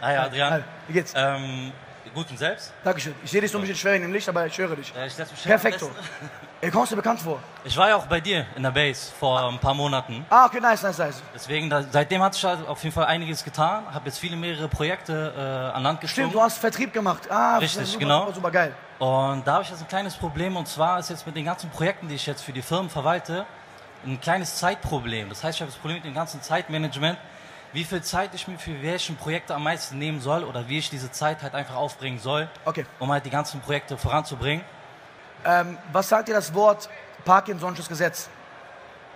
Hi 0.00 0.16
Adrian. 0.16 0.52
Hi, 0.52 0.60
wie 0.88 0.92
geht's? 0.92 1.12
Ähm, 1.16 1.72
gut 2.14 2.30
und 2.30 2.38
selbst? 2.38 2.72
Dankeschön. 2.84 3.14
Ich 3.24 3.30
sehe 3.30 3.40
dich 3.40 3.50
so 3.50 3.58
ein 3.58 3.62
bisschen 3.62 3.76
schwer 3.76 3.94
in 3.94 4.02
dem 4.02 4.12
Licht, 4.12 4.28
aber 4.28 4.46
ich 4.46 4.56
höre 4.58 4.76
dich. 4.76 4.92
Ich 4.94 5.18
mich 5.18 5.42
Perfekto. 5.44 5.90
Ey, 6.60 6.70
kommst 6.70 6.92
du 6.92 6.96
bekannt 6.96 7.20
vor? 7.20 7.40
Ich 7.64 7.76
war 7.76 7.88
ja 7.88 7.96
auch 7.96 8.06
bei 8.06 8.20
dir 8.20 8.46
in 8.54 8.62
der 8.62 8.70
Base 8.70 9.10
vor 9.18 9.48
ein 9.48 9.58
paar 9.58 9.74
Monaten. 9.74 10.24
Ah, 10.30 10.46
okay, 10.46 10.60
nice, 10.60 10.82
nice, 10.82 10.98
nice. 10.98 11.22
Deswegen, 11.34 11.68
da, 11.68 11.82
seitdem 11.82 12.22
hat 12.22 12.34
sich 12.34 12.44
halt 12.44 12.66
auf 12.68 12.82
jeden 12.84 12.94
Fall 12.94 13.06
einiges 13.06 13.42
getan. 13.42 13.84
Habe 13.92 14.06
jetzt 14.06 14.18
viele, 14.18 14.36
mehrere 14.36 14.68
Projekte 14.68 15.34
äh, 15.36 15.76
an 15.76 15.82
Land 15.82 16.00
gezogen. 16.00 16.12
Stimmt, 16.12 16.34
du 16.34 16.40
hast 16.40 16.58
Vertrieb 16.58 16.92
gemacht. 16.92 17.28
Ah, 17.30 17.58
Richtig, 17.58 17.86
super, 17.88 17.98
genau. 17.98 18.20
Super, 18.20 18.34
super 18.34 18.50
geil. 18.52 18.74
Und 19.00 19.44
da 19.44 19.54
habe 19.54 19.64
ich 19.64 19.70
jetzt 19.70 19.80
ein 19.80 19.88
kleines 19.88 20.14
Problem 20.14 20.56
und 20.56 20.68
zwar 20.68 21.00
ist 21.00 21.10
jetzt 21.10 21.26
mit 21.26 21.34
den 21.34 21.44
ganzen 21.44 21.68
Projekten, 21.70 22.06
die 22.06 22.14
ich 22.14 22.26
jetzt 22.26 22.42
für 22.42 22.52
die 22.52 22.62
Firmen 22.62 22.88
verwalte, 22.88 23.44
ein 24.06 24.20
kleines 24.20 24.56
Zeitproblem. 24.56 25.28
Das 25.28 25.42
heißt, 25.42 25.56
ich 25.56 25.60
habe 25.62 25.70
das 25.72 25.80
Problem 25.80 25.96
mit 25.96 26.04
dem 26.04 26.14
ganzen 26.14 26.40
Zeitmanagement, 26.42 27.18
wie 27.72 27.84
viel 27.84 28.02
Zeit 28.02 28.34
ich 28.34 28.48
mir 28.48 28.58
für 28.58 28.82
welchen 28.82 29.16
Projekte 29.16 29.54
am 29.54 29.64
meisten 29.64 29.98
nehmen 29.98 30.20
soll 30.20 30.44
oder 30.44 30.68
wie 30.68 30.78
ich 30.78 30.90
diese 30.90 31.10
Zeit 31.10 31.42
halt 31.42 31.54
einfach 31.54 31.74
aufbringen 31.76 32.18
soll, 32.18 32.48
Okay. 32.64 32.84
um 32.98 33.10
halt 33.10 33.24
die 33.24 33.30
ganzen 33.30 33.60
Projekte 33.60 33.96
voranzubringen. 33.96 34.64
Ähm, 35.44 35.78
was 35.92 36.08
sagt 36.08 36.28
dir 36.28 36.34
das 36.34 36.52
Wort 36.54 36.88
Parkinson'sches 37.24 37.88
Gesetz? 37.88 38.28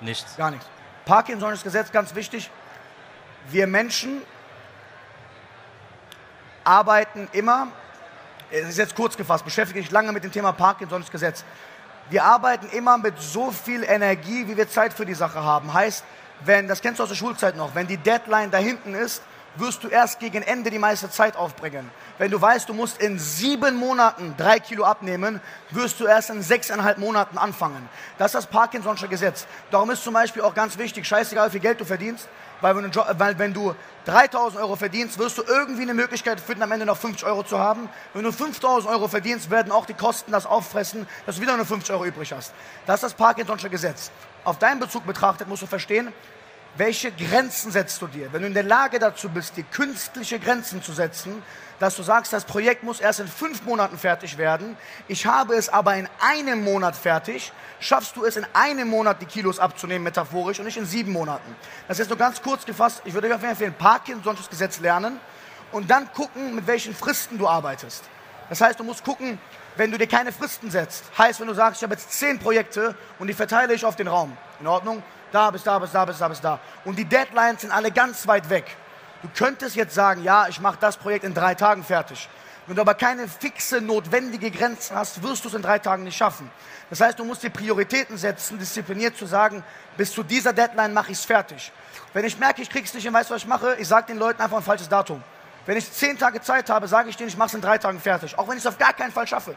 Nichts. 0.00 0.36
Gar 0.36 0.50
nichts. 0.50 0.66
Parkinson'sches 1.06 1.62
Gesetz, 1.62 1.90
ganz 1.92 2.14
wichtig. 2.14 2.50
Wir 3.48 3.66
Menschen 3.66 4.22
arbeiten 6.64 7.28
immer, 7.32 7.68
es 8.50 8.68
ist 8.68 8.78
jetzt 8.78 8.94
kurz 8.94 9.16
gefasst, 9.16 9.44
beschäftige 9.44 9.80
dich 9.80 9.90
lange 9.90 10.12
mit 10.12 10.22
dem 10.24 10.30
Thema 10.30 10.52
Parkinson's 10.52 11.10
Gesetz. 11.10 11.44
Wir 12.10 12.24
arbeiten 12.24 12.66
immer 12.68 12.98
mit 12.98 13.18
so 13.20 13.50
viel 13.50 13.82
Energie, 13.84 14.46
wie 14.46 14.56
wir 14.56 14.68
Zeit 14.68 14.92
für 14.92 15.06
die 15.06 15.14
Sache 15.14 15.42
haben. 15.42 15.72
Heißt, 15.72 16.04
wenn, 16.44 16.68
das 16.68 16.80
kennst 16.80 16.98
du 16.98 17.02
aus 17.02 17.08
der 17.08 17.16
Schulzeit 17.16 17.56
noch, 17.56 17.74
wenn 17.74 17.86
die 17.86 17.96
Deadline 17.96 18.50
da 18.50 18.58
hinten 18.58 18.94
ist, 18.94 19.22
wirst 19.56 19.84
du 19.84 19.88
erst 19.88 20.18
gegen 20.18 20.42
Ende 20.42 20.70
die 20.70 20.78
meiste 20.78 21.10
Zeit 21.10 21.36
aufbringen. 21.36 21.90
Wenn 22.18 22.30
du 22.30 22.40
weißt, 22.40 22.68
du 22.68 22.74
musst 22.74 23.00
in 23.00 23.18
sieben 23.18 23.76
Monaten 23.76 24.34
drei 24.36 24.58
Kilo 24.60 24.84
abnehmen, 24.84 25.40
wirst 25.70 26.00
du 26.00 26.06
erst 26.06 26.30
in 26.30 26.42
sechseinhalb 26.42 26.98
Monaten 26.98 27.38
anfangen. 27.38 27.88
Das 28.18 28.34
ist 28.34 28.34
das 28.34 28.50
Parkinson'sche 28.50 29.08
Gesetz. 29.08 29.46
Darum 29.70 29.90
ist 29.90 30.04
zum 30.04 30.14
Beispiel 30.14 30.42
auch 30.42 30.54
ganz 30.54 30.78
wichtig, 30.78 31.06
scheißegal, 31.06 31.48
wie 31.48 31.52
viel 31.52 31.60
Geld 31.60 31.80
du 31.80 31.84
verdienst, 31.84 32.28
weil 32.60 32.76
wenn, 32.76 32.90
du, 32.90 33.00
weil 33.18 33.38
wenn 33.38 33.52
du 33.52 33.74
3000 34.04 34.62
Euro 34.62 34.76
verdienst, 34.76 35.18
wirst 35.18 35.36
du 35.36 35.42
irgendwie 35.42 35.82
eine 35.82 35.94
Möglichkeit 35.94 36.40
finden, 36.40 36.62
am 36.62 36.72
Ende 36.72 36.86
noch 36.86 36.96
50 36.96 37.26
Euro 37.26 37.42
zu 37.42 37.58
haben. 37.58 37.88
Wenn 38.14 38.22
du 38.22 38.32
5000 38.32 38.90
Euro 38.92 39.08
verdienst, 39.08 39.50
werden 39.50 39.72
auch 39.72 39.84
die 39.84 39.94
Kosten 39.94 40.32
das 40.32 40.46
auffressen, 40.46 41.06
dass 41.26 41.36
du 41.36 41.42
wieder 41.42 41.56
nur 41.56 41.66
50 41.66 41.92
Euro 41.92 42.04
übrig 42.04 42.32
hast. 42.32 42.52
Das 42.86 43.02
ist 43.02 43.02
das 43.02 43.14
Parkinson'sche 43.14 43.68
Gesetz. 43.68 44.10
Auf 44.44 44.58
deinen 44.58 44.80
Bezug 44.80 45.06
betrachtet 45.06 45.48
musst 45.48 45.62
du 45.62 45.66
verstehen, 45.66 46.12
welche 46.76 47.12
Grenzen 47.12 47.70
setzt 47.70 48.00
du 48.00 48.06
dir? 48.06 48.32
Wenn 48.32 48.42
du 48.42 48.48
in 48.48 48.54
der 48.54 48.62
Lage 48.62 48.98
dazu 48.98 49.28
bist, 49.28 49.56
dir 49.56 49.64
künstliche 49.64 50.38
Grenzen 50.38 50.82
zu 50.82 50.92
setzen, 50.92 51.42
dass 51.78 51.96
du 51.96 52.02
sagst, 52.02 52.32
das 52.32 52.44
Projekt 52.44 52.82
muss 52.82 53.00
erst 53.00 53.20
in 53.20 53.28
fünf 53.28 53.64
Monaten 53.64 53.98
fertig 53.98 54.38
werden, 54.38 54.76
ich 55.08 55.26
habe 55.26 55.54
es 55.54 55.68
aber 55.68 55.96
in 55.96 56.08
einem 56.20 56.62
Monat 56.62 56.96
fertig, 56.96 57.52
schaffst 57.80 58.16
du 58.16 58.24
es 58.24 58.36
in 58.36 58.46
einem 58.54 58.88
Monat 58.88 59.20
die 59.20 59.26
Kilos 59.26 59.58
abzunehmen, 59.58 60.04
metaphorisch, 60.04 60.60
und 60.60 60.66
nicht 60.66 60.76
in 60.76 60.86
sieben 60.86 61.12
Monaten. 61.12 61.54
Das 61.88 61.98
ist 61.98 62.08
nur 62.08 62.18
ganz 62.18 62.40
kurz 62.40 62.64
gefasst. 62.64 63.02
Ich 63.04 63.12
würde 63.12 63.28
dir 63.28 63.34
auf 63.34 63.42
jeden 63.42 63.56
Fall 63.56 63.66
empfehlen, 63.66 63.74
Parkinson's 63.74 64.48
Gesetz 64.48 64.78
lernen 64.78 65.18
und 65.72 65.90
dann 65.90 66.10
gucken, 66.12 66.54
mit 66.54 66.66
welchen 66.66 66.94
Fristen 66.94 67.36
du 67.38 67.48
arbeitest. 67.48 68.04
Das 68.48 68.60
heißt, 68.60 68.78
du 68.78 68.84
musst 68.84 69.04
gucken, 69.04 69.38
wenn 69.76 69.90
du 69.90 69.98
dir 69.98 70.06
keine 70.06 70.32
Fristen 70.32 70.70
setzt. 70.70 71.04
Heißt, 71.18 71.40
wenn 71.40 71.46
du 71.48 71.54
sagst, 71.54 71.80
ich 71.80 71.84
habe 71.84 71.94
jetzt 71.94 72.12
zehn 72.12 72.38
Projekte 72.38 72.94
und 73.18 73.26
die 73.26 73.34
verteile 73.34 73.74
ich 73.74 73.84
auf 73.84 73.96
den 73.96 74.08
Raum. 74.08 74.36
In 74.60 74.66
Ordnung? 74.66 75.02
Da 75.32 75.50
bis 75.50 75.62
da 75.62 75.78
bis 75.78 75.90
da 75.90 76.04
bis 76.04 76.18
da 76.18 76.28
bis 76.28 76.40
da. 76.40 76.60
Und 76.84 76.98
die 76.98 77.04
Deadlines 77.04 77.62
sind 77.62 77.72
alle 77.72 77.90
ganz 77.90 78.26
weit 78.26 78.48
weg. 78.50 78.76
Du 79.22 79.28
könntest 79.34 79.74
jetzt 79.76 79.94
sagen, 79.94 80.22
ja, 80.22 80.46
ich 80.48 80.60
mache 80.60 80.76
das 80.80 80.96
Projekt 80.96 81.24
in 81.24 81.32
drei 81.32 81.54
Tagen 81.54 81.82
fertig. 81.82 82.28
Wenn 82.66 82.76
du 82.76 82.82
aber 82.82 82.94
keine 82.94 83.26
fixe, 83.26 83.80
notwendige 83.80 84.50
Grenze 84.50 84.94
hast, 84.94 85.22
wirst 85.22 85.44
du 85.44 85.48
es 85.48 85.54
in 85.54 85.62
drei 85.62 85.78
Tagen 85.78 86.04
nicht 86.04 86.16
schaffen. 86.16 86.50
Das 86.90 87.00
heißt, 87.00 87.18
du 87.18 87.24
musst 87.24 87.42
dir 87.42 87.50
Prioritäten 87.50 88.16
setzen, 88.16 88.58
diszipliniert 88.58 89.16
zu 89.16 89.26
sagen, 89.26 89.64
bis 89.96 90.12
zu 90.12 90.22
dieser 90.22 90.52
Deadline 90.52 90.92
mache 90.92 91.10
ich 91.10 91.18
es 91.18 91.24
fertig. 91.24 91.72
Wenn 92.12 92.24
ich 92.24 92.38
merke, 92.38 92.62
ich 92.62 92.70
krieg's 92.70 92.94
nicht 92.94 93.04
hin, 93.04 93.12
weißt 93.12 93.30
du, 93.30 93.34
was 93.34 93.42
ich 93.42 93.48
mache? 93.48 93.76
Ich 93.78 93.88
sage 93.88 94.06
den 94.06 94.18
Leuten 94.18 94.40
einfach 94.40 94.58
ein 94.58 94.62
falsches 94.62 94.88
Datum. 94.88 95.22
Wenn 95.66 95.76
ich 95.76 95.90
zehn 95.90 96.18
Tage 96.18 96.40
Zeit 96.40 96.68
habe, 96.70 96.86
sage 96.86 97.08
ich 97.08 97.16
denen, 97.16 97.28
ich 97.28 97.36
mache 97.36 97.48
es 97.48 97.54
in 97.54 97.60
drei 97.60 97.78
Tagen 97.78 98.00
fertig. 98.00 98.38
Auch 98.38 98.48
wenn 98.48 98.56
ich 98.56 98.64
es 98.64 98.66
auf 98.66 98.78
gar 98.78 98.92
keinen 98.92 99.12
Fall 99.12 99.26
schaffe. 99.26 99.56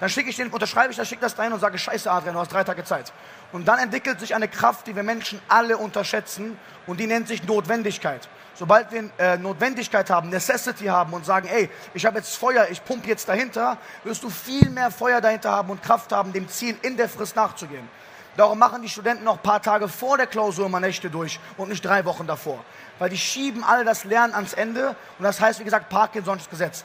Dann 0.00 0.08
schicke 0.08 0.30
ich 0.30 0.36
den, 0.36 0.48
unterschreibe 0.48 0.90
ich 0.90 0.96
das, 0.96 1.08
schicke 1.08 1.22
das 1.22 1.34
dahin 1.34 1.52
und 1.52 1.60
sage, 1.60 1.78
scheiße 1.78 2.10
Adrian, 2.10 2.34
du 2.34 2.40
hast 2.40 2.52
drei 2.52 2.64
Tage 2.64 2.84
Zeit. 2.84 3.12
Und 3.52 3.66
dann 3.66 3.78
entwickelt 3.78 4.20
sich 4.20 4.34
eine 4.34 4.48
Kraft, 4.48 4.86
die 4.86 4.96
wir 4.96 5.02
Menschen 5.02 5.40
alle 5.48 5.76
unterschätzen 5.76 6.58
und 6.86 6.98
die 6.98 7.06
nennt 7.06 7.28
sich 7.28 7.44
Notwendigkeit. 7.44 8.28
Sobald 8.56 8.92
wir 8.92 9.10
äh, 9.18 9.36
Notwendigkeit 9.36 10.10
haben, 10.10 10.28
Necessity 10.28 10.86
haben 10.86 11.12
und 11.12 11.24
sagen, 11.24 11.48
ey, 11.48 11.68
ich 11.92 12.06
habe 12.06 12.18
jetzt 12.18 12.36
Feuer, 12.36 12.68
ich 12.70 12.84
pumpe 12.84 13.08
jetzt 13.08 13.28
dahinter, 13.28 13.78
wirst 14.04 14.22
du 14.22 14.30
viel 14.30 14.68
mehr 14.70 14.90
Feuer 14.90 15.20
dahinter 15.20 15.50
haben 15.50 15.70
und 15.70 15.82
Kraft 15.82 16.12
haben, 16.12 16.32
dem 16.32 16.48
Ziel 16.48 16.76
in 16.82 16.96
der 16.96 17.08
Frist 17.08 17.34
nachzugehen. 17.34 17.88
Darum 18.36 18.58
machen 18.58 18.82
die 18.82 18.88
Studenten 18.88 19.24
noch 19.24 19.36
ein 19.36 19.42
paar 19.42 19.62
Tage 19.62 19.88
vor 19.88 20.16
der 20.16 20.26
Klausur 20.26 20.66
immer 20.66 20.80
Nächte 20.80 21.08
durch 21.08 21.38
und 21.56 21.68
nicht 21.68 21.84
drei 21.84 22.04
Wochen 22.04 22.26
davor. 22.26 22.64
Weil 22.98 23.10
die 23.10 23.18
schieben 23.18 23.62
alle 23.62 23.84
das 23.84 24.04
Lernen 24.04 24.34
ans 24.34 24.54
Ende 24.54 24.96
und 25.18 25.24
das 25.24 25.40
heißt, 25.40 25.60
wie 25.60 25.64
gesagt, 25.64 25.88
Parkinson's 25.88 26.48
Gesetz. 26.50 26.84